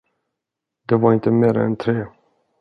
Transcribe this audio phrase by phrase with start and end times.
[0.85, 2.05] Det var inte mer än tre.